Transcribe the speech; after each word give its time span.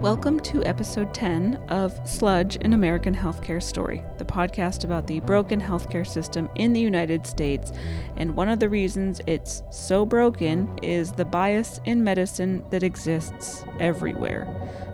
Welcome 0.00 0.40
to 0.40 0.62
episode 0.64 1.14
10 1.14 1.54
of 1.68 1.98
Sludge 2.06 2.56
an 2.60 2.74
American 2.74 3.14
Healthcare 3.14 3.62
Story, 3.62 4.04
the 4.18 4.26
podcast 4.26 4.84
about 4.84 5.06
the 5.06 5.20
broken 5.20 5.58
healthcare 5.58 6.06
system 6.06 6.50
in 6.54 6.74
the 6.74 6.80
United 6.80 7.26
States. 7.26 7.72
And 8.16 8.36
one 8.36 8.50
of 8.50 8.60
the 8.60 8.68
reasons 8.68 9.22
it's 9.26 9.62
so 9.70 10.04
broken 10.04 10.78
is 10.82 11.12
the 11.12 11.24
bias 11.24 11.80
in 11.86 12.04
medicine 12.04 12.62
that 12.70 12.82
exists 12.82 13.64
everywhere. 13.80 14.46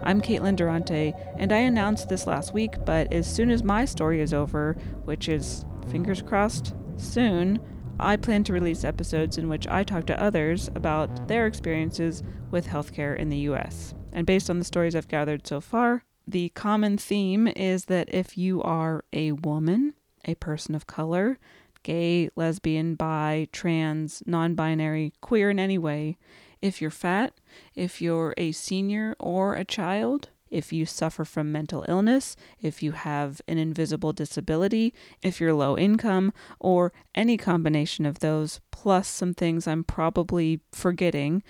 I'm 0.04 0.22
Caitlin 0.22 0.54
Durante, 0.54 1.14
and 1.36 1.52
I 1.52 1.58
announced 1.58 2.08
this 2.08 2.28
last 2.28 2.54
week, 2.54 2.76
but 2.86 3.12
as 3.12 3.26
soon 3.26 3.50
as 3.50 3.64
my 3.64 3.84
story 3.84 4.20
is 4.20 4.32
over, 4.32 4.76
which 5.04 5.28
is 5.28 5.64
fingers 5.90 6.22
crossed 6.22 6.74
soon, 6.96 7.58
I 7.98 8.16
plan 8.16 8.44
to 8.44 8.52
release 8.52 8.84
episodes 8.84 9.36
in 9.36 9.48
which 9.48 9.66
I 9.66 9.82
talk 9.82 10.06
to 10.06 10.22
others 10.22 10.70
about 10.76 11.26
their 11.26 11.48
experiences 11.48 12.22
with 12.52 12.68
healthcare 12.68 13.16
in 13.18 13.28
the 13.28 13.38
US. 13.38 13.94
And 14.12 14.26
based 14.26 14.50
on 14.50 14.58
the 14.58 14.64
stories 14.64 14.94
I've 14.94 15.08
gathered 15.08 15.46
so 15.46 15.60
far, 15.60 16.04
the 16.26 16.50
common 16.50 16.98
theme 16.98 17.48
is 17.48 17.86
that 17.86 18.12
if 18.12 18.38
you 18.38 18.62
are 18.62 19.04
a 19.12 19.32
woman, 19.32 19.94
a 20.24 20.34
person 20.36 20.74
of 20.74 20.86
color, 20.86 21.38
gay, 21.82 22.28
lesbian, 22.36 22.94
bi, 22.94 23.48
trans, 23.52 24.22
non 24.26 24.54
binary, 24.54 25.12
queer 25.20 25.50
in 25.50 25.58
any 25.58 25.78
way, 25.78 26.18
if 26.60 26.80
you're 26.80 26.90
fat, 26.90 27.34
if 27.74 28.00
you're 28.00 28.34
a 28.36 28.52
senior 28.52 29.16
or 29.18 29.54
a 29.54 29.64
child, 29.64 30.28
if 30.48 30.72
you 30.72 30.84
suffer 30.84 31.24
from 31.24 31.50
mental 31.50 31.84
illness, 31.88 32.36
if 32.60 32.82
you 32.82 32.92
have 32.92 33.40
an 33.48 33.56
invisible 33.56 34.12
disability, 34.12 34.92
if 35.22 35.40
you're 35.40 35.54
low 35.54 35.76
income, 35.76 36.32
or 36.60 36.92
any 37.14 37.38
combination 37.38 38.04
of 38.04 38.18
those, 38.18 38.60
plus 38.70 39.08
some 39.08 39.32
things 39.32 39.66
I'm 39.66 39.82
probably 39.82 40.60
forgetting, 40.70 41.42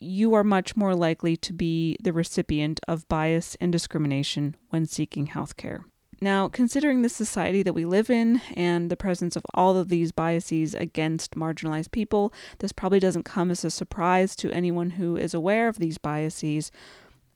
you 0.00 0.34
are 0.34 0.44
much 0.44 0.76
more 0.76 0.94
likely 0.94 1.36
to 1.36 1.52
be 1.52 1.96
the 2.02 2.12
recipient 2.12 2.80
of 2.88 3.08
bias 3.08 3.56
and 3.60 3.70
discrimination 3.72 4.56
when 4.70 4.86
seeking 4.86 5.26
health 5.26 5.56
care. 5.56 5.84
Now, 6.22 6.48
considering 6.48 7.00
the 7.00 7.08
society 7.08 7.62
that 7.62 7.72
we 7.72 7.86
live 7.86 8.10
in 8.10 8.42
and 8.54 8.90
the 8.90 8.96
presence 8.96 9.36
of 9.36 9.46
all 9.54 9.78
of 9.78 9.88
these 9.88 10.12
biases 10.12 10.74
against 10.74 11.34
marginalized 11.34 11.92
people, 11.92 12.32
this 12.58 12.72
probably 12.72 13.00
doesn't 13.00 13.24
come 13.24 13.50
as 13.50 13.64
a 13.64 13.70
surprise 13.70 14.36
to 14.36 14.52
anyone 14.52 14.90
who 14.90 15.16
is 15.16 15.32
aware 15.32 15.66
of 15.66 15.78
these 15.78 15.96
biases. 15.96 16.70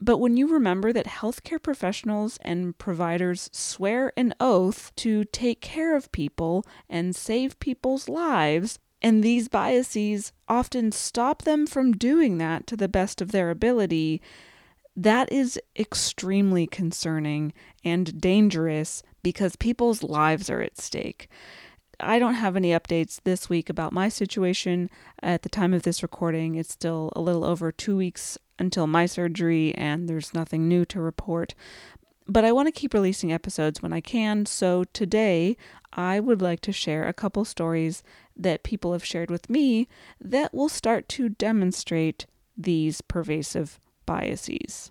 But 0.03 0.19
when 0.19 0.37
you 0.37 0.49
remember 0.49 0.93
that 0.93 1.07
healthcare 1.07 1.63
professionals 1.63 2.39
and 2.43 2.77
providers 2.77 3.49
swear 3.55 4.13
an 4.19 4.35
oath 4.39 4.93
to 4.97 5.25
take 5.25 5.63
care 5.63 5.97
of 5.97 6.13
people 6.13 6.67
and 6.91 7.17
save 7.17 7.59
people's 7.61 8.07
lives, 8.07 8.79
and 9.05 9.23
these 9.23 9.49
biases 9.49 10.33
often 10.49 10.91
stop 10.91 11.43
them 11.43 11.67
from 11.67 11.93
doing 11.93 12.39
that 12.39 12.67
to 12.67 12.75
the 12.75 12.89
best 12.89 13.21
of 13.21 13.33
their 13.33 13.51
ability. 13.51 14.23
That 14.97 15.31
is 15.31 15.61
extremely 15.79 16.67
concerning 16.67 17.53
and 17.85 18.19
dangerous 18.19 19.03
because 19.23 19.57
people's 19.57 20.03
lives 20.03 20.49
are 20.49 20.63
at 20.63 20.81
stake. 20.81 21.29
I 22.01 22.19
don't 22.19 22.35
have 22.35 22.57
any 22.57 22.71
updates 22.71 23.21
this 23.25 23.51
week 23.51 23.69
about 23.69 23.93
my 23.93 24.09
situation. 24.09 24.89
At 25.23 25.43
the 25.43 25.51
time 25.51 25.75
of 25.75 25.83
this 25.83 26.03
recording, 26.03 26.55
it's 26.55 26.73
still 26.73 27.13
a 27.15 27.21
little 27.21 27.45
over 27.45 27.71
two 27.71 27.99
weeks 27.99 28.39
until 28.59 28.87
my 28.87 29.05
surgery, 29.05 29.75
and 29.75 30.09
there's 30.09 30.33
nothing 30.33 30.67
new 30.67 30.87
to 30.87 30.99
report. 30.99 31.55
But 32.27 32.45
I 32.45 32.53
want 32.53 32.69
to 32.69 32.73
keep 32.73 32.95
releasing 32.95 33.33
episodes 33.33 33.83
when 33.83 33.93
I 33.93 34.01
can, 34.01 34.47
so 34.47 34.85
today 34.93 35.57
I 35.93 36.21
would 36.21 36.41
like 36.41 36.61
to 36.63 36.73
share 36.73 37.07
a 37.07 37.13
couple 37.13 37.45
stories 37.45 38.03
that 38.35 38.63
people 38.63 38.93
have 38.93 39.05
shared 39.05 39.31
with 39.31 39.51
me 39.51 39.89
that 40.21 40.55
will 40.55 40.71
start 40.71 41.09
to 41.11 41.29
demonstrate 41.29 42.27
these 42.57 43.03
pervasive 43.03 43.79
biases. 44.07 44.91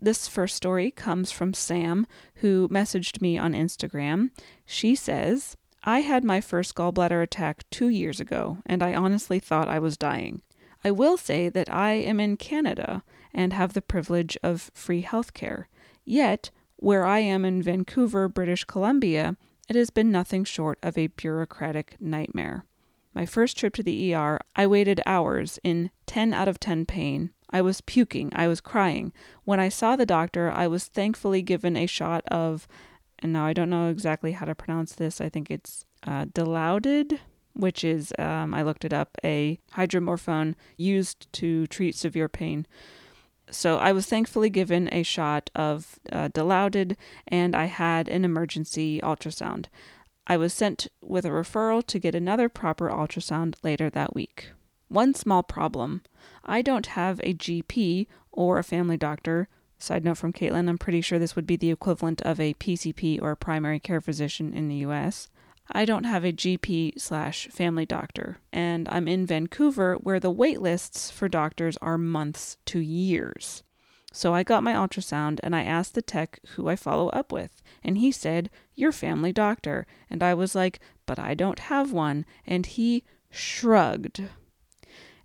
This 0.00 0.26
first 0.26 0.56
story 0.56 0.90
comes 0.90 1.30
from 1.30 1.54
Sam, 1.54 2.06
who 2.36 2.68
messaged 2.68 3.20
me 3.20 3.38
on 3.38 3.52
Instagram. 3.52 4.30
She 4.64 4.94
says, 4.94 5.56
I 5.84 6.00
had 6.00 6.24
my 6.24 6.40
first 6.40 6.74
gallbladder 6.74 7.22
attack 7.22 7.64
two 7.70 7.88
years 7.88 8.20
ago, 8.20 8.58
and 8.64 8.82
I 8.82 8.94
honestly 8.94 9.38
thought 9.38 9.68
I 9.68 9.78
was 9.78 9.98
dying. 9.98 10.40
I 10.82 10.90
will 10.90 11.16
say 11.16 11.48
that 11.50 11.72
I 11.72 11.92
am 11.92 12.20
in 12.20 12.36
Canada 12.36 13.02
and 13.32 13.52
have 13.52 13.72
the 13.72 13.82
privilege 13.82 14.36
of 14.42 14.70
free 14.74 15.02
healthcare. 15.02 15.66
Yet, 16.04 16.50
where 16.76 17.04
I 17.04 17.20
am 17.20 17.44
in 17.44 17.62
Vancouver, 17.62 18.28
British 18.28 18.64
Columbia, 18.64 19.36
it 19.68 19.76
has 19.76 19.90
been 19.90 20.10
nothing 20.10 20.44
short 20.44 20.78
of 20.82 20.98
a 20.98 21.06
bureaucratic 21.08 21.96
nightmare. 22.00 22.64
My 23.14 23.26
first 23.26 23.56
trip 23.56 23.74
to 23.74 23.82
the 23.82 24.14
ER, 24.14 24.40
I 24.56 24.66
waited 24.66 25.00
hours 25.06 25.58
in 25.62 25.90
10 26.06 26.34
out 26.34 26.48
of 26.48 26.58
10 26.58 26.84
pain. 26.84 27.30
I 27.50 27.62
was 27.62 27.80
puking, 27.80 28.32
I 28.34 28.48
was 28.48 28.60
crying. 28.60 29.12
When 29.44 29.60
I 29.60 29.68
saw 29.68 29.94
the 29.94 30.04
doctor, 30.04 30.50
I 30.50 30.66
was 30.66 30.86
thankfully 30.86 31.40
given 31.40 31.76
a 31.76 31.86
shot 31.86 32.24
of, 32.26 32.66
and 33.20 33.32
now 33.32 33.46
I 33.46 33.52
don't 33.52 33.70
know 33.70 33.88
exactly 33.88 34.32
how 34.32 34.46
to 34.46 34.54
pronounce 34.54 34.94
this, 34.94 35.20
I 35.20 35.28
think 35.28 35.50
it's 35.50 35.86
uh, 36.04 36.26
which 37.54 37.84
is, 37.84 38.12
um, 38.18 38.52
I 38.52 38.62
looked 38.62 38.84
it 38.84 38.92
up, 38.92 39.16
a 39.22 39.60
hydromorphone 39.74 40.56
used 40.76 41.32
to 41.34 41.68
treat 41.68 41.94
severe 41.94 42.28
pain. 42.28 42.66
So 43.50 43.76
I 43.78 43.92
was 43.92 44.06
thankfully 44.06 44.50
given 44.50 44.88
a 44.92 45.02
shot 45.02 45.50
of 45.54 45.98
uh, 46.10 46.28
Dilaudid, 46.28 46.96
and 47.28 47.54
I 47.54 47.66
had 47.66 48.08
an 48.08 48.24
emergency 48.24 49.00
ultrasound. 49.00 49.66
I 50.26 50.36
was 50.36 50.54
sent 50.54 50.88
with 51.02 51.24
a 51.26 51.30
referral 51.30 51.86
to 51.86 51.98
get 51.98 52.14
another 52.14 52.48
proper 52.48 52.88
ultrasound 52.88 53.56
later 53.62 53.90
that 53.90 54.14
week. 54.14 54.50
One 54.88 55.14
small 55.14 55.42
problem 55.42 56.02
I 56.44 56.62
don't 56.62 56.86
have 56.86 57.20
a 57.20 57.34
GP 57.34 58.06
or 58.32 58.58
a 58.58 58.64
family 58.64 58.96
doctor. 58.96 59.48
Side 59.78 60.04
note 60.04 60.18
from 60.18 60.32
Caitlin, 60.32 60.68
I'm 60.68 60.78
pretty 60.78 61.00
sure 61.00 61.18
this 61.18 61.36
would 61.36 61.46
be 61.46 61.56
the 61.56 61.70
equivalent 61.70 62.22
of 62.22 62.40
a 62.40 62.54
PCP 62.54 63.20
or 63.20 63.32
a 63.32 63.36
primary 63.36 63.80
care 63.80 64.00
physician 64.00 64.54
in 64.54 64.68
the 64.68 64.76
US. 64.76 65.28
I 65.70 65.84
don't 65.84 66.04
have 66.04 66.24
a 66.24 66.32
GP 66.32 67.00
slash 67.00 67.48
family 67.48 67.86
doctor, 67.86 68.38
and 68.52 68.88
I'm 68.90 69.08
in 69.08 69.26
Vancouver 69.26 69.94
where 69.94 70.20
the 70.20 70.30
wait 70.30 70.60
lists 70.60 71.10
for 71.10 71.28
doctors 71.28 71.76
are 71.78 71.96
months 71.96 72.58
to 72.66 72.80
years. 72.80 73.62
So 74.12 74.32
I 74.32 74.44
got 74.44 74.62
my 74.62 74.74
ultrasound 74.74 75.40
and 75.42 75.56
I 75.56 75.64
asked 75.64 75.94
the 75.94 76.02
tech 76.02 76.38
who 76.50 76.68
I 76.68 76.76
follow 76.76 77.08
up 77.08 77.32
with, 77.32 77.62
and 77.82 77.98
he 77.98 78.12
said, 78.12 78.48
Your 78.76 78.92
family 78.92 79.32
doctor. 79.32 79.88
And 80.08 80.22
I 80.22 80.34
was 80.34 80.54
like, 80.54 80.78
But 81.04 81.18
I 81.18 81.34
don't 81.34 81.58
have 81.58 81.92
one. 81.92 82.24
And 82.46 82.64
he 82.64 83.02
shrugged. 83.28 84.22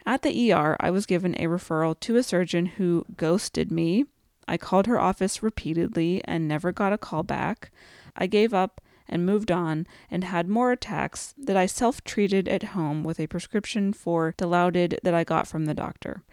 At 0.08 0.24
the 0.24 0.52
ER, 0.52 0.76
I 0.80 0.90
was 0.90 1.06
given 1.06 1.36
a 1.36 1.46
referral 1.46 2.00
to 2.00 2.16
a 2.16 2.24
surgeon 2.24 2.66
who 2.66 3.06
ghosted 3.16 3.72
me. 3.72 4.06
I 4.48 4.58
called 4.58 4.88
her 4.88 5.00
office 5.00 5.44
repeatedly 5.44 6.24
and 6.26 6.48
never 6.48 6.72
got 6.72 6.94
a 6.94 6.98
call 6.98 7.22
back. 7.22 7.70
I 8.16 8.26
gave 8.26 8.56
up 8.56 8.82
and 9.10 9.26
moved 9.26 9.52
on 9.52 9.88
and 10.10 10.24
had 10.24 10.48
more 10.48 10.72
attacks 10.72 11.34
that 11.38 11.58
I 11.58 11.66
self 11.66 12.04
treated 12.04 12.48
at 12.48 12.64
home 12.64 13.04
with 13.04 13.20
a 13.20 13.28
prescription 13.28 13.92
for 13.92 14.34
Dilaudid 14.38 14.98
that 15.04 15.14
I 15.14 15.24
got 15.24 15.48
from 15.48 15.66
the 15.66 15.74
doctor. 15.74 16.24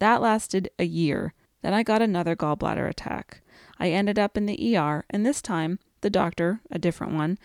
That 0.00 0.20
lasted 0.20 0.68
a 0.78 0.84
year. 0.84 1.32
Then 1.62 1.72
I 1.72 1.82
got 1.82 2.02
another 2.02 2.36
gallbladder 2.36 2.88
attack. 2.88 3.40
I 3.78 3.90
ended 3.90 4.18
up 4.18 4.36
in 4.36 4.46
the 4.46 4.76
ER, 4.76 5.04
and 5.08 5.24
this 5.24 5.40
time, 5.40 5.78
the 6.02 6.10
doctor, 6.10 6.60
a 6.70 6.78
different 6.78 7.14
one, 7.14 7.38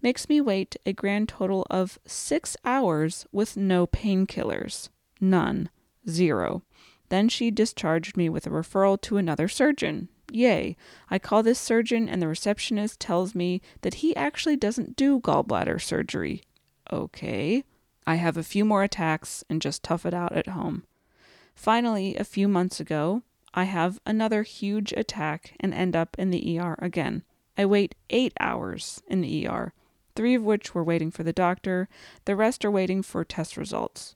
makes 0.00 0.28
me 0.28 0.40
wait 0.40 0.76
a 0.86 0.92
grand 0.92 1.28
total 1.28 1.66
of 1.68 1.98
six 2.06 2.56
hours 2.64 3.26
with 3.32 3.56
no 3.56 3.86
painkillers. 3.86 4.88
None. 5.20 5.68
Zero. 6.08 6.62
Then 7.08 7.28
she 7.28 7.50
discharged 7.50 8.16
me 8.16 8.28
with 8.28 8.46
a 8.46 8.50
referral 8.50 9.00
to 9.02 9.16
another 9.16 9.48
surgeon. 9.48 10.08
Yay. 10.32 10.76
I 11.10 11.18
call 11.18 11.42
this 11.42 11.58
surgeon, 11.58 12.08
and 12.08 12.20
the 12.20 12.28
receptionist 12.28 13.00
tells 13.00 13.34
me 13.34 13.60
that 13.82 13.94
he 13.94 14.14
actually 14.16 14.56
doesn't 14.56 14.96
do 14.96 15.20
gallbladder 15.20 15.80
surgery. 15.80 16.42
Okay. 16.92 17.64
I 18.06 18.16
have 18.16 18.36
a 18.36 18.42
few 18.42 18.64
more 18.64 18.82
attacks 18.82 19.44
and 19.50 19.60
just 19.60 19.82
tough 19.82 20.06
it 20.06 20.14
out 20.14 20.32
at 20.32 20.48
home. 20.48 20.84
Finally, 21.54 22.16
a 22.16 22.24
few 22.24 22.46
months 22.46 22.78
ago, 22.78 23.22
I 23.54 23.64
have 23.64 23.98
another 24.04 24.42
huge 24.42 24.92
attack 24.92 25.54
and 25.58 25.72
end 25.72 25.96
up 25.96 26.14
in 26.18 26.30
the 26.30 26.58
ER 26.58 26.76
again. 26.78 27.22
I 27.56 27.64
wait 27.64 27.94
eight 28.10 28.34
hours 28.38 29.02
in 29.08 29.22
the 29.22 29.48
ER, 29.48 29.72
three 30.14 30.34
of 30.34 30.44
which 30.44 30.74
were 30.74 30.84
waiting 30.84 31.10
for 31.10 31.22
the 31.22 31.32
doctor, 31.32 31.88
the 32.26 32.36
rest 32.36 32.64
are 32.64 32.70
waiting 32.70 33.02
for 33.02 33.24
test 33.24 33.56
results. 33.56 34.14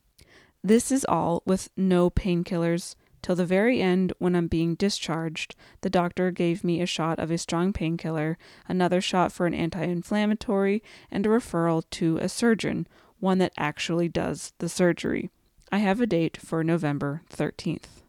This 0.63 0.93
is 0.93 1.07
all 1.09 1.43
with 1.47 1.71
no 1.77 2.11
painkillers, 2.11 2.95
Till 3.23 3.37
the 3.37 3.45
very 3.45 3.83
end, 3.83 4.13
when 4.19 4.35
I'm 4.35 4.47
being 4.47 4.75
discharged, 4.75 5.55
the 5.83 5.91
doctor 5.91 6.31
gave 6.31 6.65
me 6.65 6.81
a 6.81 6.87
shot 6.87 7.19
of 7.19 7.31
a 7.31 7.39
strong 7.39 7.73
painkiller, 7.73 8.39
another 8.67 9.01
shot 9.01 9.31
for 9.31 9.47
an 9.47 9.55
anti 9.55 9.83
inflammatory, 9.83 10.83
and 11.11 11.27
a 11.27 11.29
referral 11.29 11.83
to 11.91 12.17
a 12.19 12.29
surgeon, 12.29 12.87
one 13.19 13.39
that 13.39 13.53
actually 13.59 14.09
does 14.09 14.53
the 14.59 14.69
surgery. 14.69 15.31
I 15.71 15.79
have 15.79 16.01
a 16.01 16.07
date 16.07 16.37
for 16.39 16.65
November 16.65 17.23
13th. 17.31 18.03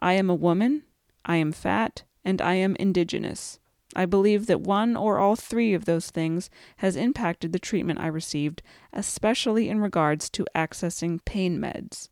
I 0.00 0.14
am 0.14 0.30
a 0.30 0.34
woman, 0.34 0.82
I 1.24 1.36
am 1.36 1.52
fat, 1.52 2.02
and 2.24 2.40
I 2.40 2.54
am 2.54 2.74
indigenous. 2.76 3.58
I 3.94 4.06
believe 4.06 4.46
that 4.46 4.60
one 4.60 4.96
or 4.96 5.18
all 5.18 5.36
three 5.36 5.74
of 5.74 5.84
those 5.84 6.10
things 6.10 6.50
has 6.78 6.96
impacted 6.96 7.52
the 7.52 7.58
treatment 7.58 8.00
I 8.00 8.08
received, 8.08 8.62
especially 8.92 9.68
in 9.68 9.80
regards 9.80 10.28
to 10.30 10.46
accessing 10.54 11.24
pain 11.24 11.60
meds. 11.60 12.08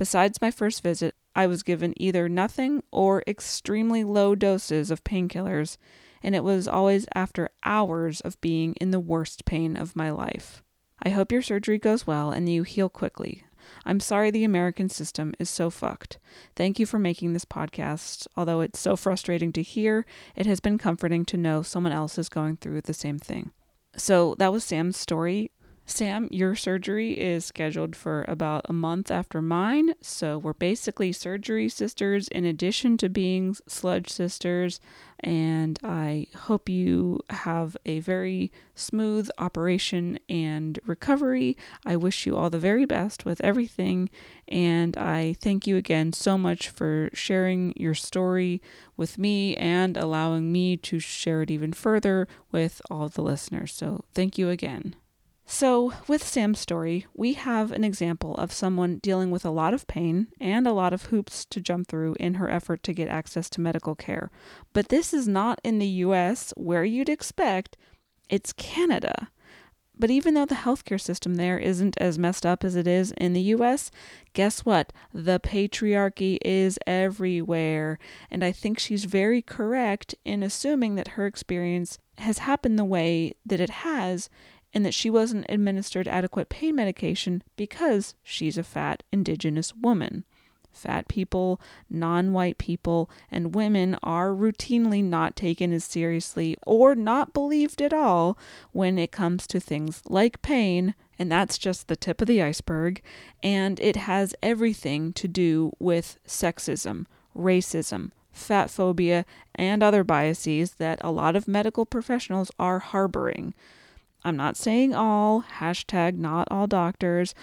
Besides 0.00 0.40
my 0.40 0.50
first 0.50 0.82
visit, 0.82 1.14
I 1.36 1.46
was 1.46 1.62
given 1.62 1.92
either 1.98 2.26
nothing 2.26 2.82
or 2.90 3.22
extremely 3.26 4.02
low 4.02 4.34
doses 4.34 4.90
of 4.90 5.04
painkillers, 5.04 5.76
and 6.22 6.34
it 6.34 6.42
was 6.42 6.66
always 6.66 7.04
after 7.14 7.50
hours 7.64 8.22
of 8.22 8.40
being 8.40 8.72
in 8.80 8.92
the 8.92 8.98
worst 8.98 9.44
pain 9.44 9.76
of 9.76 9.94
my 9.94 10.10
life. 10.10 10.62
I 11.02 11.10
hope 11.10 11.30
your 11.30 11.42
surgery 11.42 11.76
goes 11.76 12.06
well 12.06 12.30
and 12.30 12.48
you 12.48 12.62
heal 12.62 12.88
quickly. 12.88 13.44
I'm 13.84 14.00
sorry 14.00 14.30
the 14.30 14.42
American 14.42 14.88
system 14.88 15.34
is 15.38 15.50
so 15.50 15.68
fucked. 15.68 16.16
Thank 16.56 16.78
you 16.78 16.86
for 16.86 16.98
making 16.98 17.34
this 17.34 17.44
podcast. 17.44 18.26
Although 18.38 18.62
it's 18.62 18.80
so 18.80 18.96
frustrating 18.96 19.52
to 19.52 19.62
hear, 19.62 20.06
it 20.34 20.46
has 20.46 20.60
been 20.60 20.78
comforting 20.78 21.26
to 21.26 21.36
know 21.36 21.60
someone 21.60 21.92
else 21.92 22.16
is 22.16 22.30
going 22.30 22.56
through 22.56 22.80
the 22.80 22.94
same 22.94 23.18
thing. 23.18 23.50
So 23.96 24.34
that 24.38 24.50
was 24.50 24.64
Sam's 24.64 24.96
story. 24.96 25.50
Sam, 25.90 26.28
your 26.30 26.54
surgery 26.54 27.18
is 27.18 27.44
scheduled 27.44 27.96
for 27.96 28.24
about 28.28 28.64
a 28.68 28.72
month 28.72 29.10
after 29.10 29.42
mine, 29.42 29.94
so 30.00 30.38
we're 30.38 30.52
basically 30.52 31.10
surgery 31.10 31.68
sisters 31.68 32.28
in 32.28 32.44
addition 32.44 32.96
to 32.98 33.08
being 33.08 33.56
sludge 33.66 34.08
sisters. 34.08 34.78
And 35.18 35.80
I 35.82 36.28
hope 36.34 36.68
you 36.68 37.20
have 37.30 37.76
a 37.84 37.98
very 37.98 38.52
smooth 38.76 39.28
operation 39.36 40.20
and 40.28 40.78
recovery. 40.86 41.56
I 41.84 41.96
wish 41.96 42.24
you 42.24 42.36
all 42.36 42.50
the 42.50 42.58
very 42.60 42.84
best 42.84 43.24
with 43.24 43.40
everything. 43.42 44.10
And 44.46 44.96
I 44.96 45.34
thank 45.40 45.66
you 45.66 45.76
again 45.76 46.12
so 46.12 46.38
much 46.38 46.68
for 46.68 47.10
sharing 47.12 47.74
your 47.76 47.94
story 47.94 48.62
with 48.96 49.18
me 49.18 49.56
and 49.56 49.96
allowing 49.96 50.52
me 50.52 50.76
to 50.76 51.00
share 51.00 51.42
it 51.42 51.50
even 51.50 51.72
further 51.72 52.28
with 52.52 52.80
all 52.88 53.08
the 53.08 53.22
listeners. 53.22 53.72
So 53.74 54.04
thank 54.14 54.38
you 54.38 54.48
again. 54.50 54.94
So, 55.52 55.92
with 56.06 56.24
Sam's 56.24 56.60
story, 56.60 57.06
we 57.12 57.32
have 57.32 57.72
an 57.72 57.82
example 57.82 58.36
of 58.36 58.52
someone 58.52 58.98
dealing 58.98 59.32
with 59.32 59.44
a 59.44 59.50
lot 59.50 59.74
of 59.74 59.88
pain 59.88 60.28
and 60.40 60.64
a 60.64 60.72
lot 60.72 60.92
of 60.92 61.06
hoops 61.06 61.44
to 61.46 61.60
jump 61.60 61.88
through 61.88 62.14
in 62.20 62.34
her 62.34 62.48
effort 62.48 62.84
to 62.84 62.92
get 62.92 63.08
access 63.08 63.50
to 63.50 63.60
medical 63.60 63.96
care. 63.96 64.30
But 64.72 64.90
this 64.90 65.12
is 65.12 65.26
not 65.26 65.60
in 65.64 65.80
the 65.80 65.88
US 65.88 66.54
where 66.56 66.84
you'd 66.84 67.08
expect, 67.08 67.76
it's 68.28 68.52
Canada. 68.52 69.30
But 69.98 70.10
even 70.10 70.34
though 70.34 70.46
the 70.46 70.54
healthcare 70.54 71.00
system 71.00 71.34
there 71.34 71.58
isn't 71.58 71.98
as 71.98 72.16
messed 72.16 72.46
up 72.46 72.62
as 72.62 72.76
it 72.76 72.86
is 72.86 73.12
in 73.18 73.32
the 73.32 73.52
US, 73.56 73.90
guess 74.34 74.64
what? 74.64 74.92
The 75.12 75.40
patriarchy 75.40 76.38
is 76.42 76.78
everywhere. 76.86 77.98
And 78.30 78.44
I 78.44 78.52
think 78.52 78.78
she's 78.78 79.04
very 79.04 79.42
correct 79.42 80.14
in 80.24 80.44
assuming 80.44 80.94
that 80.94 81.08
her 81.08 81.26
experience 81.26 81.98
has 82.18 82.38
happened 82.38 82.78
the 82.78 82.84
way 82.84 83.34
that 83.44 83.60
it 83.60 83.70
has 83.70 84.30
and 84.72 84.84
that 84.84 84.94
she 84.94 85.10
wasn't 85.10 85.46
administered 85.48 86.06
adequate 86.06 86.48
pain 86.48 86.76
medication 86.76 87.42
because 87.56 88.14
she's 88.22 88.56
a 88.56 88.62
fat 88.62 89.02
indigenous 89.12 89.74
woman. 89.74 90.24
Fat 90.72 91.08
people, 91.08 91.60
non 91.88 92.32
white 92.32 92.56
people, 92.56 93.10
and 93.30 93.54
women 93.54 93.96
are 94.02 94.30
routinely 94.30 95.02
not 95.02 95.34
taken 95.34 95.72
as 95.72 95.84
seriously 95.84 96.56
or 96.64 96.94
not 96.94 97.32
believed 97.32 97.82
at 97.82 97.92
all 97.92 98.38
when 98.72 98.96
it 98.96 99.10
comes 99.10 99.46
to 99.48 99.58
things 99.58 100.00
like 100.08 100.42
pain, 100.42 100.94
and 101.18 101.30
that's 101.30 101.58
just 101.58 101.88
the 101.88 101.96
tip 101.96 102.20
of 102.20 102.28
the 102.28 102.40
iceberg. 102.40 103.02
And 103.42 103.80
it 103.80 103.96
has 103.96 104.34
everything 104.42 105.12
to 105.14 105.26
do 105.26 105.72
with 105.80 106.18
sexism, 106.26 107.06
racism, 107.36 108.12
fat 108.32 108.70
phobia, 108.70 109.26
and 109.56 109.82
other 109.82 110.04
biases 110.04 110.74
that 110.74 111.00
a 111.02 111.10
lot 111.10 111.34
of 111.34 111.48
medical 111.48 111.84
professionals 111.84 112.52
are 112.60 112.78
harboring. 112.78 113.54
I'm 114.24 114.36
not 114.36 114.56
saying 114.56 114.94
all, 114.94 115.44
hashtag 115.58 116.16
not 116.16 116.48
all 116.50 116.66
doctors, 116.66 117.34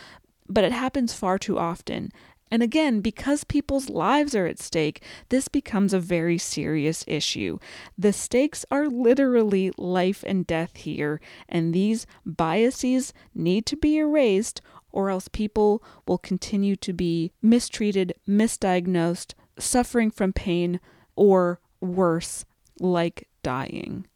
but 0.47 0.63
it 0.63 0.71
happens 0.71 1.13
far 1.13 1.37
too 1.37 1.57
often. 1.57 2.11
And 2.49 2.63
again, 2.63 3.01
because 3.01 3.43
people's 3.43 3.89
lives 3.89 4.33
are 4.33 4.45
at 4.45 4.59
stake, 4.59 5.03
this 5.29 5.47
becomes 5.47 5.93
a 5.93 5.99
very 5.99 6.37
serious 6.37 7.03
issue. 7.05 7.59
The 7.97 8.13
stakes 8.13 8.65
are 8.71 8.87
literally 8.87 9.73
life 9.77 10.23
and 10.25 10.47
death 10.47 10.77
here, 10.77 11.19
and 11.49 11.73
these 11.73 12.07
biases 12.25 13.13
need 13.35 13.65
to 13.65 13.75
be 13.75 13.97
erased, 13.97 14.61
or 14.91 15.09
else 15.09 15.27
people 15.27 15.83
will 16.07 16.17
continue 16.17 16.77
to 16.77 16.93
be 16.93 17.33
mistreated, 17.41 18.13
misdiagnosed, 18.27 19.33
suffering 19.59 20.09
from 20.09 20.31
pain, 20.31 20.79
or 21.15 21.59
worse, 21.81 22.45
like 22.79 23.27
dying. 23.43 24.07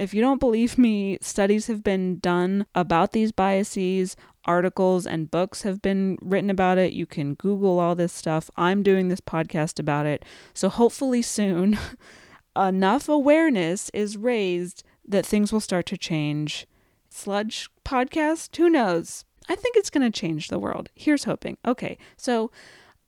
If 0.00 0.14
you 0.14 0.22
don't 0.22 0.40
believe 0.40 0.78
me, 0.78 1.18
studies 1.20 1.66
have 1.66 1.84
been 1.84 2.20
done 2.20 2.64
about 2.74 3.12
these 3.12 3.32
biases, 3.32 4.16
articles 4.46 5.06
and 5.06 5.30
books 5.30 5.60
have 5.60 5.82
been 5.82 6.16
written 6.22 6.48
about 6.48 6.78
it. 6.78 6.94
You 6.94 7.04
can 7.04 7.34
Google 7.34 7.78
all 7.78 7.94
this 7.94 8.10
stuff. 8.10 8.48
I'm 8.56 8.82
doing 8.82 9.08
this 9.08 9.20
podcast 9.20 9.78
about 9.78 10.06
it. 10.06 10.24
So 10.54 10.70
hopefully 10.70 11.20
soon, 11.20 11.78
enough 12.56 13.10
awareness 13.10 13.90
is 13.92 14.16
raised 14.16 14.84
that 15.06 15.26
things 15.26 15.52
will 15.52 15.60
start 15.60 15.84
to 15.86 15.98
change. 15.98 16.66
Sludge 17.10 17.68
podcast? 17.84 18.56
Who 18.56 18.70
knows? 18.70 19.26
I 19.50 19.54
think 19.54 19.76
it's 19.76 19.90
going 19.90 20.10
to 20.10 20.18
change 20.18 20.48
the 20.48 20.58
world. 20.58 20.88
Here's 20.94 21.24
hoping. 21.24 21.58
Okay, 21.66 21.98
so 22.16 22.50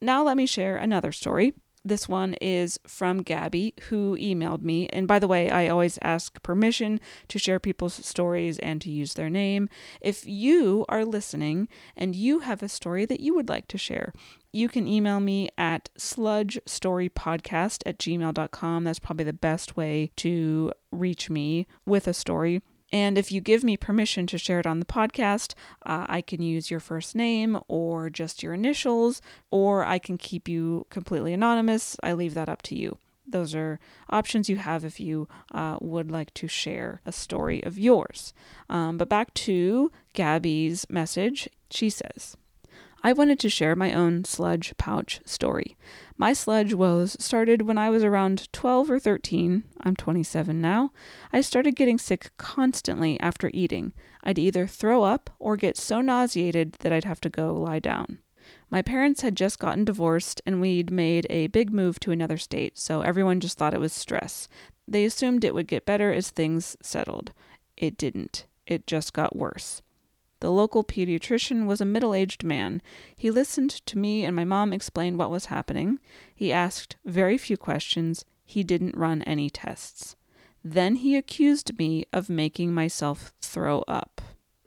now 0.03 0.23
let 0.23 0.37
me 0.37 0.45
share 0.45 0.77
another 0.77 1.11
story. 1.11 1.55
This 1.85 2.09
one 2.09 2.35
is 2.35 2.79
from 2.87 3.23
Gabby, 3.23 3.75
who 3.89 4.17
emailed 4.17 4.63
me. 4.63 4.89
And 4.89 5.09
by 5.09 5.19
the 5.19 5.27
way, 5.27 5.51
I 5.51 5.67
always 5.69 5.99
ask 6.01 6.41
permission 6.43 7.01
to 7.29 7.39
share 7.39 7.59
people's 7.59 7.95
stories 8.07 8.59
and 8.61 8.81
to 8.83 8.91
use 8.91 9.15
their 9.15 9.31
name. 9.31 9.69
If 10.01 10.25
you 10.25 10.85
are 10.89 11.05
listening 11.05 11.69
and 11.97 12.15
you 12.15 12.41
have 12.41 12.63
a 12.63 12.69
story 12.69 13.05
that 13.07 13.21
you 13.21 13.35
would 13.35 13.49
like 13.49 13.67
to 13.69 13.79
share, 13.79 14.13
you 14.53 14.69
can 14.69 14.87
email 14.87 15.19
me 15.19 15.49
at 15.59 15.89
sludgestorypodcast 15.99 17.83
at 17.85 17.99
gmail.com. 17.99 18.85
That's 18.85 18.99
probably 18.99 19.25
the 19.25 19.33
best 19.33 19.77
way 19.77 20.13
to 20.17 20.73
reach 20.93 21.31
me 21.31 21.67
with 21.85 22.07
a 22.07 22.15
story. 22.15 22.63
And 22.93 23.17
if 23.17 23.33
you 23.33 23.41
give 23.41 23.65
me 23.65 23.77
permission 23.77 24.27
to 24.27 24.39
share 24.39 24.61
it 24.61 24.67
on 24.67 24.79
the 24.79 24.85
podcast, 24.87 25.55
uh, 25.87 26.07
I 26.09 26.21
can 26.21 26.43
use 26.43 26.71
your 26.71 26.81
first 26.81 27.17
name 27.17 27.59
or 27.67 28.11
just 28.11 28.43
your 28.43 28.53
initials, 28.53 29.23
or 29.51 29.85
I 29.85 29.99
can 29.99 30.19
keep 30.19 30.47
you 30.47 30.87
completely 30.91 31.33
anonymous. 31.33 31.97
I 32.03 32.13
leave 32.13 32.35
that 32.35 32.51
up 32.51 32.61
to 32.63 32.77
you. 32.77 32.99
Those 33.27 33.55
are 33.55 33.79
options 34.11 34.51
you 34.51 34.57
have 34.57 34.85
if 34.85 35.01
you 35.01 35.29
uh, 35.53 35.79
would 35.81 36.11
like 36.11 36.35
to 36.35 36.49
share 36.49 37.01
a 37.07 37.13
story 37.13 37.65
of 37.65 37.79
yours. 37.79 38.35
Um, 38.69 38.99
but 38.99 39.09
back 39.09 39.33
to 39.35 39.91
Gabby's 40.13 40.87
message, 40.91 41.49
she 41.71 41.89
says, 41.89 42.37
I 43.05 43.13
wanted 43.13 43.41
to 43.41 43.49
share 43.49 43.75
my 43.75 43.93
own 43.93 44.25
sludge 44.25 44.75
pouch 44.77 45.21
story. 45.25 45.77
My 46.23 46.35
sludge 46.35 46.73
woes 46.73 47.17
started 47.19 47.63
when 47.63 47.77
I 47.77 47.91
was 47.91 48.05
around 48.05 48.53
12 48.53 48.93
or 48.93 49.01
13. 49.01 49.65
I'm 49.81 49.97
27 49.97 50.61
now. 50.61 50.93
I 51.33 51.41
started 51.41 51.75
getting 51.75 51.99
sick 51.99 52.31
constantly 52.37 53.19
after 53.19 53.51
eating. 53.53 53.93
I'd 54.23 54.39
either 54.39 54.69
throw 54.69 55.03
up 55.03 55.31
or 55.41 55.57
get 55.57 55.77
so 55.77 56.01
nauseated 56.01 56.77
that 56.79 56.93
I'd 56.93 57.07
have 57.07 57.21
to 57.23 57.29
go 57.29 57.53
lie 57.55 57.81
down. 57.81 58.19
My 58.71 58.83
parents 58.83 59.23
had 59.23 59.35
just 59.35 59.59
gotten 59.59 59.85
divorced 59.85 60.41
and 60.47 60.61
we'd 60.61 60.93
made 60.93 61.27
a 61.29 61.49
big 61.49 61.73
move 61.73 61.99
to 61.99 62.13
another 62.13 62.39
state, 62.39 62.79
so 62.79 63.01
everyone 63.01 63.41
just 63.41 63.59
thought 63.59 63.75
it 63.75 63.81
was 63.81 63.93
stress. 63.93 64.47
They 64.87 65.05
assumed 65.05 65.43
it 65.43 65.55
would 65.55 65.67
get 65.67 65.85
better 65.85 66.13
as 66.13 66.31
things 66.31 66.77
settled. 66.81 67.33
It 67.77 67.97
didn't. 67.97 68.47
It 68.65 68.87
just 68.87 69.13
got 69.13 69.35
worse. 69.35 69.83
The 70.43 70.51
local 70.51 70.83
pediatrician 70.83 71.67
was 71.67 71.81
a 71.81 71.85
middle 71.85 72.17
aged 72.17 72.43
man. 72.43 72.83
He 73.15 73.31
listened 73.31 73.71
to 73.87 73.97
me 73.97 74.25
and 74.25 74.35
my 74.35 74.43
mom 74.43 74.73
explain 74.73 75.17
what 75.17 75.31
was 75.31 75.47
happening. 75.47 76.01
He 76.35 76.53
asked 76.53 76.97
very 77.05 77.39
few 77.39 77.57
questions. 77.57 78.25
He 78.45 78.65
didn't 78.65 78.97
run 78.97 79.23
any 79.23 79.49
tests. 79.51 80.17
Then 80.65 80.97
he 80.97 81.15
accused 81.15 81.79
me 81.79 82.07
of 82.13 82.29
making 82.29 82.75
myself 82.75 83.33
throw 83.41 83.85
up. 83.87 84.21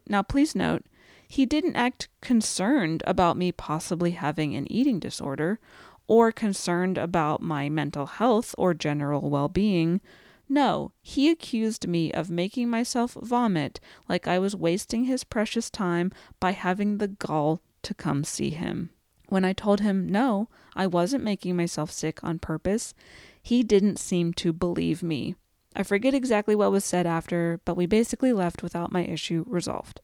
Now, 0.08 0.22
please 0.24 0.56
note, 0.56 0.86
he 1.28 1.46
didn't 1.46 1.76
act 1.76 2.08
concerned 2.22 3.04
about 3.06 3.36
me 3.36 3.52
possibly 3.52 4.12
having 4.12 4.56
an 4.56 4.72
eating 4.72 4.98
disorder 4.98 5.60
or 6.08 6.32
concerned 6.32 6.98
about 6.98 7.42
my 7.42 7.68
mental 7.68 8.06
health 8.06 8.56
or 8.58 8.74
general 8.74 9.30
well 9.30 9.50
being. 9.50 10.00
No, 10.48 10.92
he 11.02 11.30
accused 11.30 11.88
me 11.88 12.12
of 12.12 12.30
making 12.30 12.70
myself 12.70 13.18
vomit 13.22 13.80
like 14.08 14.28
I 14.28 14.40
was 14.40 14.56
wasting 14.56 15.06
his 15.06 15.24
precious 15.24 15.70
time 15.70 16.12
by 16.40 16.52
having 16.52 16.98
the 16.98 17.08
gall 17.08 17.62
to 17.84 17.94
come 17.94 18.24
see 18.24 18.52
him. 18.52 18.92
When 19.28 19.44
I 19.44 19.54
told 19.54 19.80
him 19.80 20.08
no, 20.08 20.50
I 20.76 20.88
wasn't 20.88 21.24
making 21.24 21.56
myself 21.56 21.92
sick 21.92 22.24
on 22.24 22.40
purpose, 22.40 22.94
he 23.42 23.64
didn't 23.64 24.00
seem 24.00 24.34
to 24.34 24.54
believe 24.54 25.02
me. 25.02 25.36
I 25.76 25.84
forget 25.84 26.14
exactly 26.14 26.56
what 26.56 26.72
was 26.72 26.86
said 26.86 27.06
after, 27.06 27.60
but 27.66 27.76
we 27.76 27.86
basically 27.86 28.32
left 28.32 28.64
without 28.64 28.92
my 28.92 29.04
issue 29.04 29.44
resolved. 29.48 30.00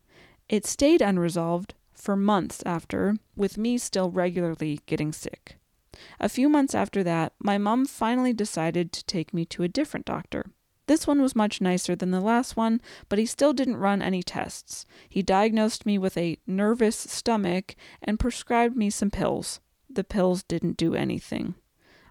It 0.50 0.66
stayed 0.66 1.02
unresolved 1.02 1.76
for 1.94 2.16
months 2.16 2.62
after, 2.66 3.16
with 3.36 3.58
me 3.58 3.78
still 3.78 4.10
regularly 4.10 4.82
getting 4.86 5.14
sick. 5.14 5.58
A 6.20 6.30
few 6.30 6.50
months 6.50 6.76
after 6.76 7.04
that, 7.04 7.34
my 7.40 7.58
mom 7.58 7.86
finally 7.86 8.34
decided 8.34 8.92
to 8.92 9.06
take 9.06 9.34
me 9.34 9.46
to 9.46 9.64
a 9.64 9.68
different 9.68 10.06
doctor. 10.06 10.46
This 10.88 11.08
one 11.08 11.22
was 11.22 11.36
much 11.36 11.62
nicer 11.62 11.96
than 11.96 12.12
the 12.12 12.20
last 12.20 12.58
one, 12.58 12.82
but 13.08 13.20
he 13.20 13.26
still 13.26 13.54
didn't 13.54 13.78
run 13.78 14.02
any 14.02 14.22
tests. 14.24 14.86
He 15.08 15.22
diagnosed 15.22 15.86
me 15.86 15.98
with 15.98 16.18
a 16.18 16.38
nervous 16.46 16.98
stomach 16.98 17.76
and 18.02 18.20
prescribed 18.20 18.76
me 18.76 18.90
some 18.90 19.12
pills. 19.12 19.60
the 19.90 20.04
pills 20.04 20.44
didn't 20.44 20.78
do 20.78 20.96
anything. 20.96 21.56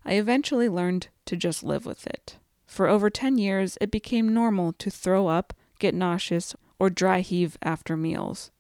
I 0.05 0.15
eventually 0.15 0.69
learned 0.69 1.09
to 1.27 1.37
just 1.37 1.63
live 1.63 1.87
with 1.87 2.07
it. 2.07 2.37
For 2.67 2.89
over 2.89 3.11
10 3.11 3.39
years, 3.39 3.77
it 3.81 3.91
became 3.91 4.33
normal 4.33 4.73
to 4.75 4.91
throw 4.91 5.27
up, 5.27 5.53
get 5.79 5.95
nauseous, 5.95 6.55
or 6.79 6.91
dry 6.91 7.21
heave 7.21 7.59
after 7.63 7.97
meals. 7.97 8.51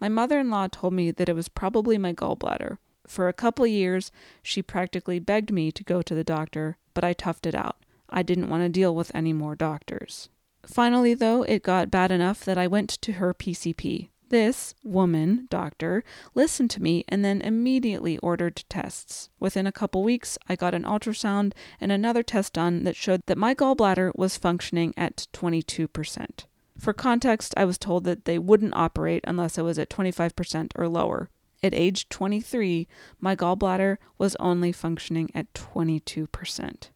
My 0.00 0.08
mother 0.08 0.38
in 0.38 0.50
law 0.50 0.68
told 0.68 0.92
me 0.92 1.10
that 1.10 1.28
it 1.28 1.34
was 1.34 1.48
probably 1.48 1.98
my 1.98 2.12
gallbladder. 2.12 2.78
For 3.06 3.28
a 3.28 3.32
couple 3.32 3.66
years, 3.66 4.10
she 4.42 4.62
practically 4.62 5.18
begged 5.18 5.52
me 5.52 5.70
to 5.72 5.84
go 5.84 6.02
to 6.02 6.14
the 6.14 6.24
doctor, 6.24 6.76
but 6.94 7.04
I 7.04 7.14
toughed 7.14 7.46
it 7.46 7.54
out. 7.54 7.76
I 8.08 8.22
didn't 8.22 8.48
want 8.48 8.62
to 8.62 8.68
deal 8.68 8.94
with 8.94 9.14
any 9.14 9.32
more 9.32 9.54
doctors. 9.54 10.28
Finally, 10.64 11.14
though, 11.14 11.42
it 11.42 11.62
got 11.62 11.90
bad 11.90 12.10
enough 12.10 12.44
that 12.44 12.58
I 12.58 12.66
went 12.66 12.90
to 12.90 13.12
her 13.12 13.32
PCP. 13.32 14.10
This 14.28 14.74
woman, 14.82 15.46
doctor, 15.50 16.02
listened 16.34 16.70
to 16.70 16.82
me 16.82 17.04
and 17.08 17.24
then 17.24 17.40
immediately 17.40 18.18
ordered 18.18 18.64
tests. 18.68 19.30
Within 19.38 19.68
a 19.68 19.72
couple 19.72 20.02
weeks, 20.02 20.36
I 20.48 20.56
got 20.56 20.74
an 20.74 20.82
ultrasound 20.82 21.52
and 21.80 21.92
another 21.92 22.24
test 22.24 22.54
done 22.54 22.82
that 22.84 22.96
showed 22.96 23.22
that 23.26 23.38
my 23.38 23.54
gallbladder 23.54 24.10
was 24.16 24.36
functioning 24.36 24.92
at 24.96 25.28
22%. 25.32 26.46
For 26.76 26.92
context, 26.92 27.54
I 27.56 27.64
was 27.64 27.78
told 27.78 28.02
that 28.04 28.24
they 28.24 28.38
wouldn't 28.38 28.74
operate 28.74 29.24
unless 29.26 29.56
it 29.58 29.62
was 29.62 29.78
at 29.78 29.90
25% 29.90 30.72
or 30.74 30.88
lower. 30.88 31.30
At 31.62 31.74
age 31.74 32.08
23, 32.08 32.86
my 33.20 33.34
gallbladder 33.34 33.96
was 34.18 34.36
only 34.36 34.72
functioning 34.72 35.30
at 35.34 35.52
22%. 35.54 36.90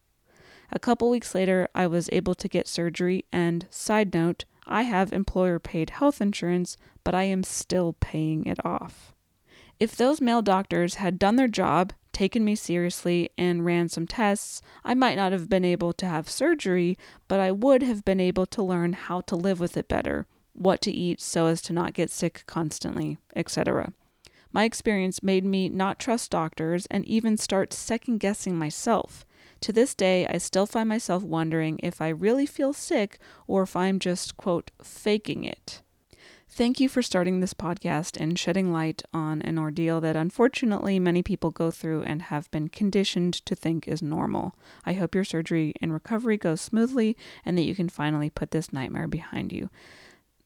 A 0.71 0.79
couple 0.79 1.09
weeks 1.09 1.35
later, 1.35 1.67
I 1.75 1.87
was 1.87 2.09
able 2.11 2.35
to 2.35 2.47
get 2.47 2.67
surgery, 2.67 3.25
and 3.31 3.65
side 3.69 4.13
note, 4.13 4.45
I 4.65 4.83
have 4.83 5.11
employer 5.11 5.59
paid 5.59 5.89
health 5.89 6.21
insurance, 6.21 6.77
but 7.03 7.15
I 7.15 7.23
am 7.23 7.43
still 7.43 7.93
paying 7.99 8.45
it 8.45 8.63
off. 8.65 9.13
If 9.79 9.95
those 9.95 10.21
male 10.21 10.41
doctors 10.41 10.95
had 10.95 11.17
done 11.17 11.35
their 11.35 11.47
job, 11.47 11.91
taken 12.13 12.45
me 12.45 12.55
seriously, 12.55 13.31
and 13.37 13.65
ran 13.65 13.89
some 13.89 14.05
tests, 14.05 14.61
I 14.85 14.93
might 14.93 15.15
not 15.15 15.31
have 15.31 15.49
been 15.49 15.65
able 15.65 15.91
to 15.93 16.05
have 16.05 16.29
surgery, 16.29 16.97
but 17.27 17.39
I 17.39 17.51
would 17.51 17.81
have 17.81 18.05
been 18.05 18.19
able 18.19 18.45
to 18.45 18.63
learn 18.63 18.93
how 18.93 19.21
to 19.21 19.35
live 19.35 19.59
with 19.59 19.75
it 19.75 19.87
better, 19.87 20.27
what 20.53 20.81
to 20.81 20.91
eat 20.91 21.19
so 21.19 21.47
as 21.47 21.61
to 21.63 21.73
not 21.73 21.93
get 21.93 22.11
sick 22.11 22.43
constantly, 22.45 23.17
etc. 23.35 23.91
My 24.53 24.65
experience 24.65 25.23
made 25.23 25.45
me 25.45 25.69
not 25.69 25.99
trust 25.99 26.31
doctors 26.31 26.85
and 26.91 27.05
even 27.05 27.37
start 27.37 27.73
second 27.73 28.19
guessing 28.19 28.57
myself. 28.57 29.25
To 29.61 29.71
this 29.71 29.93
day, 29.93 30.27
I 30.27 30.39
still 30.39 30.65
find 30.65 30.89
myself 30.89 31.23
wondering 31.23 31.79
if 31.83 32.01
I 32.01 32.09
really 32.09 32.45
feel 32.45 32.73
sick 32.73 33.19
or 33.47 33.63
if 33.63 33.75
I'm 33.75 33.99
just, 33.99 34.35
quote, 34.35 34.71
faking 34.83 35.43
it. 35.43 35.81
Thank 36.53 36.81
you 36.81 36.89
for 36.89 37.01
starting 37.01 37.39
this 37.39 37.53
podcast 37.53 38.19
and 38.19 38.37
shedding 38.37 38.73
light 38.73 39.03
on 39.13 39.41
an 39.43 39.57
ordeal 39.57 40.01
that 40.01 40.17
unfortunately 40.17 40.99
many 40.99 41.23
people 41.23 41.49
go 41.49 41.71
through 41.71 42.03
and 42.03 42.23
have 42.23 42.51
been 42.51 42.67
conditioned 42.67 43.35
to 43.45 43.55
think 43.55 43.87
is 43.87 44.01
normal. 44.01 44.53
I 44.85 44.93
hope 44.93 45.15
your 45.15 45.23
surgery 45.23 45.73
and 45.81 45.93
recovery 45.93 46.35
goes 46.35 46.59
smoothly 46.59 47.15
and 47.45 47.57
that 47.57 47.63
you 47.63 47.73
can 47.73 47.87
finally 47.87 48.29
put 48.29 48.51
this 48.51 48.73
nightmare 48.73 49.07
behind 49.07 49.53
you. 49.53 49.69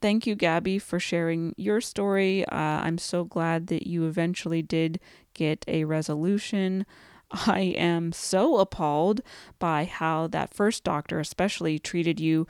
Thank 0.05 0.27
you, 0.27 0.35
Gabby, 0.35 0.77
for 0.77 0.99
sharing 0.99 1.55
your 1.57 1.81
story. 1.81 2.45
Uh, 2.45 2.55
I'm 2.55 2.99
so 2.99 3.23
glad 3.23 3.65
that 3.67 3.87
you 3.87 4.05
eventually 4.05 4.61
did 4.61 4.99
get 5.33 5.65
a 5.67 5.85
resolution. 5.85 6.85
I 7.31 7.73
am 7.75 8.11
so 8.11 8.59
appalled 8.59 9.21
by 9.57 9.85
how 9.85 10.27
that 10.27 10.53
first 10.53 10.83
doctor, 10.83 11.19
especially, 11.19 11.79
treated 11.79 12.19
you, 12.19 12.45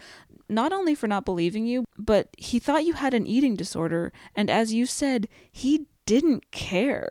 not 0.50 0.74
only 0.74 0.96
for 0.96 1.08
not 1.08 1.24
believing 1.24 1.66
you, 1.66 1.86
but 1.98 2.28
he 2.38 2.60
thought 2.60 2.84
you 2.84 2.92
had 2.92 3.14
an 3.14 3.26
eating 3.26 3.56
disorder. 3.56 4.12
And 4.36 4.50
as 4.50 4.74
you 4.74 4.86
said, 4.86 5.30
he 5.50 5.86
didn't 6.06 6.52
care. 6.52 7.10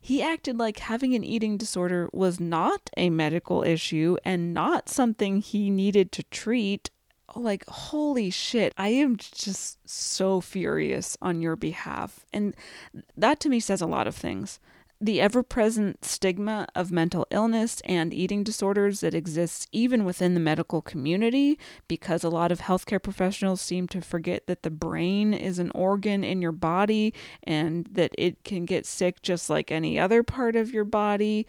He 0.00 0.20
acted 0.20 0.58
like 0.58 0.80
having 0.80 1.14
an 1.14 1.22
eating 1.22 1.56
disorder 1.56 2.10
was 2.12 2.40
not 2.40 2.90
a 2.96 3.10
medical 3.10 3.62
issue 3.62 4.16
and 4.24 4.52
not 4.52 4.88
something 4.88 5.40
he 5.40 5.70
needed 5.70 6.10
to 6.10 6.24
treat. 6.24 6.90
Oh, 7.34 7.40
like, 7.40 7.64
holy 7.66 8.30
shit, 8.30 8.74
I 8.76 8.88
am 8.88 9.16
just 9.16 9.88
so 9.88 10.40
furious 10.40 11.16
on 11.22 11.40
your 11.40 11.56
behalf. 11.56 12.26
And 12.32 12.54
that 13.16 13.40
to 13.40 13.48
me 13.48 13.60
says 13.60 13.80
a 13.80 13.86
lot 13.86 14.06
of 14.06 14.14
things 14.14 14.60
the 15.04 15.20
ever 15.20 15.42
present 15.42 16.02
stigma 16.04 16.66
of 16.74 16.90
mental 16.90 17.26
illness 17.30 17.82
and 17.84 18.14
eating 18.14 18.42
disorders 18.42 19.00
that 19.00 19.14
exists 19.14 19.66
even 19.70 20.04
within 20.04 20.32
the 20.32 20.40
medical 20.40 20.80
community 20.80 21.58
because 21.88 22.24
a 22.24 22.30
lot 22.30 22.50
of 22.50 22.60
healthcare 22.60 23.02
professionals 23.02 23.60
seem 23.60 23.86
to 23.88 24.00
forget 24.00 24.46
that 24.46 24.62
the 24.62 24.70
brain 24.70 25.34
is 25.34 25.58
an 25.58 25.70
organ 25.74 26.24
in 26.24 26.40
your 26.40 26.52
body 26.52 27.12
and 27.42 27.86
that 27.92 28.12
it 28.16 28.42
can 28.44 28.64
get 28.64 28.86
sick 28.86 29.20
just 29.20 29.50
like 29.50 29.70
any 29.70 29.98
other 29.98 30.22
part 30.22 30.56
of 30.56 30.72
your 30.72 30.84
body. 30.84 31.46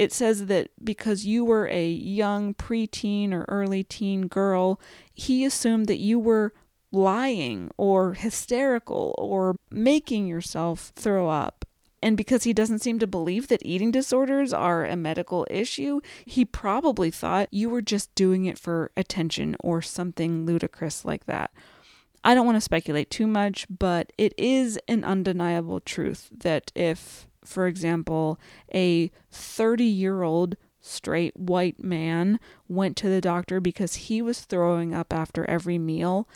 It 0.00 0.12
says 0.12 0.46
that 0.46 0.70
because 0.82 1.26
you 1.26 1.44
were 1.44 1.68
a 1.68 1.86
young 1.86 2.54
preteen 2.54 3.32
or 3.32 3.44
early 3.48 3.84
teen 3.84 4.28
girl, 4.28 4.80
he 5.12 5.44
assumed 5.44 5.88
that 5.88 5.98
you 5.98 6.18
were 6.18 6.54
lying 6.90 7.70
or 7.76 8.14
hysterical 8.14 9.14
or 9.18 9.56
making 9.70 10.26
yourself 10.26 10.92
throw 10.96 11.28
up 11.28 11.66
and 12.02 12.16
because 12.16 12.44
he 12.44 12.52
doesn't 12.52 12.78
seem 12.78 12.98
to 12.98 13.06
believe 13.06 13.48
that 13.48 13.64
eating 13.64 13.90
disorders 13.90 14.52
are 14.52 14.86
a 14.86 14.96
medical 14.96 15.46
issue, 15.50 16.00
he 16.24 16.44
probably 16.44 17.10
thought 17.10 17.52
you 17.52 17.68
were 17.68 17.82
just 17.82 18.14
doing 18.14 18.46
it 18.46 18.58
for 18.58 18.90
attention 18.96 19.54
or 19.60 19.82
something 19.82 20.46
ludicrous 20.46 21.04
like 21.04 21.26
that. 21.26 21.50
I 22.24 22.34
don't 22.34 22.46
want 22.46 22.56
to 22.56 22.62
speculate 22.62 23.10
too 23.10 23.26
much, 23.26 23.66
but 23.70 24.12
it 24.16 24.34
is 24.38 24.78
an 24.88 25.04
undeniable 25.04 25.80
truth 25.80 26.30
that 26.32 26.72
if, 26.74 27.26
for 27.44 27.66
example, 27.66 28.38
a 28.74 29.10
30 29.30 29.84
year 29.84 30.22
old 30.22 30.56
straight 30.80 31.36
white 31.36 31.82
man 31.82 32.40
went 32.68 32.96
to 32.96 33.08
the 33.08 33.20
doctor 33.20 33.60
because 33.60 33.94
he 33.94 34.22
was 34.22 34.40
throwing 34.40 34.94
up 34.94 35.12
after 35.12 35.44
every 35.44 35.78
meal, 35.78 36.28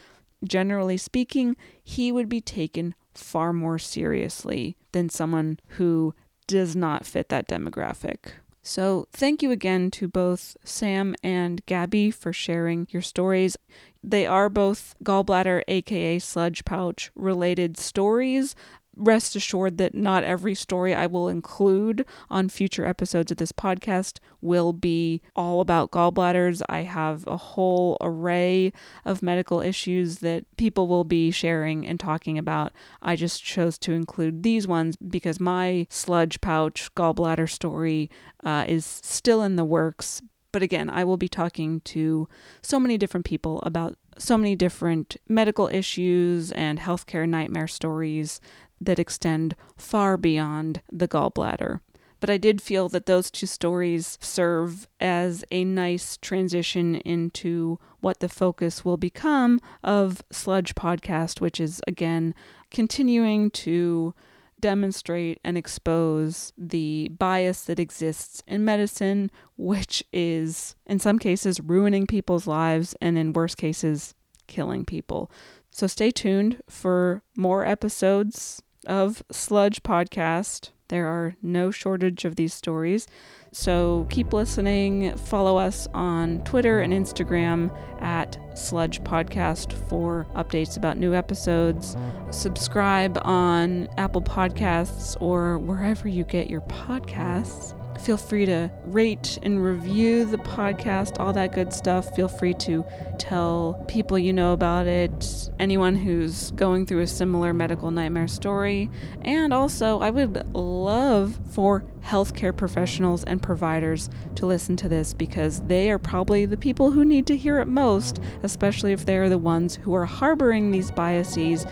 generally 0.45 0.97
speaking, 0.97 1.57
he 1.83 2.13
would 2.13 2.29
be 2.29 2.41
taken 2.41 2.95
far 3.15 3.53
more 3.53 3.79
seriously 3.79 4.77
than 4.93 5.09
someone 5.09 5.59
who 5.69 6.15
does 6.47 6.77
not 6.77 7.07
fit 7.07 7.29
that 7.29 7.49
demographic. 7.49 8.33
So, 8.67 9.09
thank 9.13 9.43
you 9.43 9.51
again 9.51 9.91
to 9.93 10.09
both 10.09 10.57
Sam 10.65 11.15
and 11.23 11.65
Gabby 11.67 12.11
for 12.11 12.33
sharing 12.33 12.89
your 12.91 13.03
stories. 13.03 13.59
They 14.03 14.27
are 14.27 14.49
both 14.49 14.95
gallbladder, 15.05 15.63
aka 15.69 16.19
sludge 16.19 16.65
pouch, 16.65 17.11
related 17.15 17.77
stories 17.77 18.57
rest 18.97 19.37
assured 19.37 19.79
that 19.79 19.95
not 19.95 20.25
every 20.25 20.55
story 20.55 20.95
I 20.95 21.07
will 21.07 21.29
include 21.29 22.05
on 22.31 22.49
future 22.49 22.87
episodes 22.87 23.31
of 23.31 23.39
this 23.39 23.53
podcast 23.53 24.19
will 24.41 24.73
be 24.73 25.23
all 25.35 25.61
about 25.61 25.91
gallbladders. 25.91 26.63
I 26.69 26.83
have 26.83 27.27
a 27.27 27.37
whole 27.37 27.97
array 28.01 28.73
of 29.05 29.23
medical 29.23 29.61
issues 29.61 30.19
that 30.19 30.45
people 30.57 30.87
will 30.89 31.05
be 31.05 31.31
sharing 31.31 31.87
and 31.87 31.99
talking 31.99 32.39
about. 32.39 32.73
I 33.03 33.17
just 33.17 33.43
chose 33.43 33.79
to 33.79 33.93
include 33.93 34.43
these 34.43 34.67
ones 34.67 34.97
because 34.97 35.41
my 35.41 35.87
sludge 35.91 36.41
pouch 36.41 36.95
gallbladder 36.95 37.49
story 37.51 38.11
uh, 38.45 38.65
is 38.69 38.85
still 38.85 39.43
in 39.43 39.57
the 39.57 39.65
works. 39.65 40.23
But 40.53 40.63
again, 40.63 40.89
I 40.89 41.03
will 41.03 41.17
be 41.17 41.29
talking 41.29 41.81
to 41.81 42.29
so 42.63 42.79
many 42.79 42.97
different 42.97 43.27
people 43.27 43.61
about 43.65 43.97
so 44.19 44.39
many 44.39 44.55
different 44.55 45.17
medical 45.29 45.69
issues 45.69 46.53
and 46.53 46.79
healthcare 46.79 47.29
nightmare 47.29 47.67
stories 47.67 48.41
that 48.81 48.99
extend 48.99 49.55
far 49.77 50.17
beyond 50.17 50.83
the 50.91 51.09
gallbladder. 51.09 51.81
But 52.21 52.31
I 52.31 52.39
did 52.39 52.63
feel 52.63 52.89
that 52.89 53.05
those 53.05 53.31
two 53.31 53.47
stories 53.47 54.17
serve 54.21 54.89
as 54.99 55.45
a 55.51 55.63
nice 55.65 56.17
transition 56.17 56.95
into 56.97 57.79
what 58.01 58.21
the 58.21 58.31
focus 58.31 58.83
will 58.83 58.97
become 58.97 59.61
of 59.83 60.23
Sludge 60.31 60.75
Podcast, 60.75 61.43
which 61.43 61.61
is 61.61 61.83
again 61.87 62.35
continuing 62.71 63.51
to 63.51 64.15
demonstrate 64.59 65.39
and 65.45 65.59
expose 65.59 66.55
the 66.57 67.11
bias 67.19 67.65
that 67.65 67.79
exists 67.79 68.43
in 68.47 68.65
medicine, 68.65 69.31
which 69.59 70.03
is 70.11 70.75
in 70.87 70.99
some 70.99 71.19
cases 71.19 71.61
ruining 71.61 72.07
people's 72.07 72.47
lives 72.47 72.95
and 73.03 73.19
in 73.19 73.35
worse 73.35 73.55
cases 73.55 74.15
killing 74.47 74.87
people. 74.87 75.31
So 75.75 75.89
stay 75.89 76.13
tuned 76.13 76.63
for 76.71 77.25
more 77.37 77.67
episodes 77.67 78.63
of 78.87 79.25
Sludge 79.33 79.83
Podcast. 79.83 80.71
There 80.87 81.09
are 81.09 81.35
no 81.43 81.73
shortage 81.73 82.25
of 82.25 82.37
these 82.37 82.55
stories. 82.55 83.09
So 83.51 84.07
keep 84.09 84.33
listening. 84.33 85.17
Follow 85.17 85.57
us 85.57 85.89
on 85.93 86.45
Twitter 86.45 86.79
and 86.79 86.93
Instagram 86.93 87.77
at 88.01 88.39
Sludge 88.57 89.03
Podcast 89.03 89.73
for 89.89 90.29
updates 90.37 90.77
about 90.77 90.97
new 90.97 91.13
episodes. 91.13 91.97
Subscribe 92.31 93.19
on 93.23 93.89
Apple 93.97 94.23
Podcasts 94.23 95.21
or 95.21 95.59
wherever 95.59 96.07
you 96.07 96.23
get 96.23 96.49
your 96.49 96.61
podcasts. 96.61 97.75
Feel 98.01 98.17
free 98.17 98.45
to 98.47 98.71
rate 98.85 99.39
and 99.43 99.65
review 99.65 100.25
the 100.25 100.37
podcast, 100.37 101.19
all 101.19 101.33
that 101.33 101.53
good 101.53 101.73
stuff. 101.73 102.15
Feel 102.15 102.29
free 102.29 102.55
to 102.55 102.85
tell 103.19 103.83
people 103.89 104.19
you 104.19 104.33
know 104.33 104.53
about 104.53 104.87
it, 104.87 105.51
anyone 105.59 105.97
who's 105.97 106.51
going 106.53 106.87
through 106.87 107.01
a 107.01 107.07
similar 107.07 107.55
medical 107.55 107.91
nightmare 107.91 108.29
story. 108.29 108.91
And 109.23 109.55
also, 109.55 110.01
I 110.01 110.11
would 110.11 110.55
love 110.55 111.39
for 111.53 111.85
healthcare 112.05 112.55
professionals 112.55 113.25
and 113.25 113.43
providers 113.43 114.11
to 114.35 114.45
listen 114.45 114.77
to 114.77 114.89
this 114.89 115.15
because 115.15 115.63
they 115.63 115.91
are 115.91 115.99
probably 115.99 116.45
the 116.45 116.57
people 116.57 116.91
who 116.91 117.05
need 117.05 117.27
to 117.27 117.37
hear 117.37 117.59
it 117.61 117.69
most, 117.69 118.21
especially 118.43 118.93
if 118.93 119.07
they're 119.07 119.31
the 119.31 119.39
ones 119.39 119.77
who 119.77 119.95
are 119.95 120.05
harboring 120.05 120.71
these 120.71 120.91
biases 120.91 121.65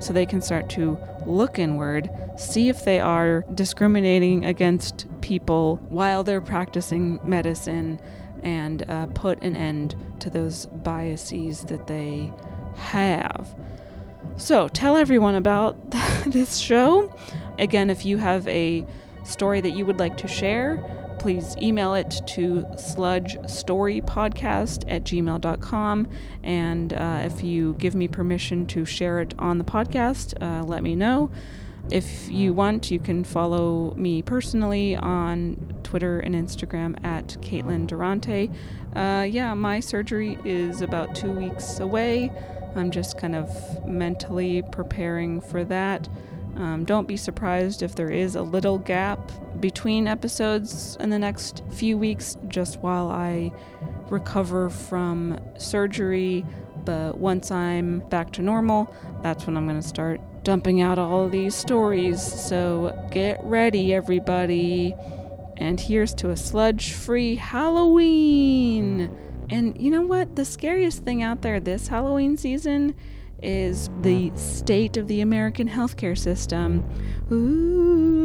so 0.00 0.12
they 0.12 0.26
can 0.26 0.40
start 0.40 0.68
to 0.70 0.98
look 1.26 1.58
inward, 1.58 2.10
see 2.36 2.68
if 2.68 2.84
they 2.84 3.00
are 3.00 3.44
discriminating 3.54 4.44
against 4.44 5.06
people 5.20 5.76
while 5.88 6.22
they're 6.22 6.40
practicing 6.40 7.18
medicine, 7.24 8.00
and 8.42 8.88
uh, 8.88 9.06
put 9.06 9.42
an 9.42 9.56
end 9.56 9.96
to 10.20 10.30
those 10.30 10.66
biases 10.66 11.62
that 11.64 11.86
they 11.86 12.32
have. 12.76 13.54
So, 14.36 14.68
tell 14.68 14.96
everyone 14.96 15.34
about 15.34 15.90
this 16.26 16.58
show. 16.58 17.14
Again, 17.58 17.90
if 17.90 18.04
you 18.04 18.18
have 18.18 18.46
a 18.48 18.86
story 19.24 19.60
that 19.60 19.70
you 19.70 19.86
would 19.86 19.98
like 19.98 20.16
to 20.18 20.28
share, 20.28 20.84
please 21.26 21.56
email 21.60 21.94
it 21.94 22.22
to 22.24 22.64
sludgestorypodcast 22.74 24.84
at 24.86 25.02
gmail.com. 25.02 26.08
And 26.44 26.92
uh, 26.92 27.22
if 27.24 27.42
you 27.42 27.74
give 27.80 27.96
me 27.96 28.06
permission 28.06 28.64
to 28.66 28.84
share 28.84 29.18
it 29.18 29.34
on 29.36 29.58
the 29.58 29.64
podcast, 29.64 30.40
uh, 30.40 30.62
let 30.62 30.84
me 30.84 30.94
know. 30.94 31.32
If 31.90 32.30
you 32.30 32.54
want, 32.54 32.92
you 32.92 33.00
can 33.00 33.24
follow 33.24 33.92
me 33.96 34.22
personally 34.22 34.94
on 34.94 35.56
Twitter 35.82 36.20
and 36.20 36.36
Instagram 36.36 37.04
at 37.04 37.36
Caitlin 37.40 37.88
Durante. 37.88 38.48
Uh, 38.94 39.26
yeah, 39.28 39.52
my 39.54 39.80
surgery 39.80 40.38
is 40.44 40.80
about 40.80 41.16
two 41.16 41.32
weeks 41.32 41.80
away. 41.80 42.30
I'm 42.76 42.92
just 42.92 43.18
kind 43.18 43.34
of 43.34 43.84
mentally 43.84 44.62
preparing 44.70 45.40
for 45.40 45.64
that. 45.64 46.08
Um, 46.56 46.84
don't 46.84 47.06
be 47.06 47.18
surprised 47.18 47.82
if 47.82 47.94
there 47.94 48.10
is 48.10 48.34
a 48.34 48.42
little 48.42 48.78
gap 48.78 49.30
between 49.60 50.08
episodes 50.08 50.96
in 51.00 51.10
the 51.10 51.18
next 51.18 51.62
few 51.70 51.98
weeks, 51.98 52.36
just 52.48 52.78
while 52.80 53.10
I 53.10 53.52
recover 54.08 54.70
from 54.70 55.38
surgery. 55.58 56.46
But 56.84 57.18
once 57.18 57.50
I'm 57.50 58.00
back 58.08 58.32
to 58.34 58.42
normal, 58.42 58.94
that's 59.22 59.46
when 59.46 59.56
I'm 59.56 59.66
going 59.66 59.80
to 59.80 59.86
start 59.86 60.20
dumping 60.44 60.80
out 60.80 60.98
all 60.98 61.28
these 61.28 61.54
stories. 61.54 62.22
So 62.22 63.08
get 63.10 63.38
ready, 63.42 63.92
everybody. 63.92 64.94
And 65.58 65.78
here's 65.80 66.14
to 66.14 66.30
a 66.30 66.36
sludge 66.36 66.92
free 66.92 67.34
Halloween! 67.36 69.14
And 69.50 69.80
you 69.80 69.90
know 69.90 70.02
what? 70.02 70.36
The 70.36 70.44
scariest 70.44 71.04
thing 71.04 71.22
out 71.22 71.42
there 71.42 71.60
this 71.60 71.88
Halloween 71.88 72.36
season 72.36 72.94
is 73.42 73.90
the 74.00 74.32
state 74.34 74.96
of 74.96 75.08
the 75.08 75.20
American 75.20 75.68
healthcare 75.68 76.16
system. 76.16 76.84
Ooh. 77.32 78.15